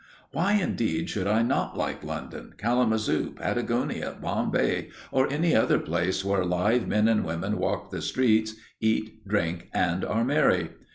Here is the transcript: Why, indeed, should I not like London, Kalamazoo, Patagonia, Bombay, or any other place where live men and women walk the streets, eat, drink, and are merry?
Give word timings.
Why, 0.31 0.53
indeed, 0.53 1.11
should 1.11 1.27
I 1.27 1.43
not 1.43 1.77
like 1.77 2.03
London, 2.03 2.55
Kalamazoo, 2.57 3.33
Patagonia, 3.35 4.17
Bombay, 4.19 4.89
or 5.11 5.31
any 5.31 5.55
other 5.55 5.77
place 5.77 6.25
where 6.25 6.43
live 6.43 6.87
men 6.87 7.07
and 7.07 7.23
women 7.23 7.59
walk 7.59 7.91
the 7.91 8.01
streets, 8.01 8.55
eat, 8.79 9.27
drink, 9.27 9.69
and 9.75 10.03
are 10.03 10.25
merry? 10.25 10.71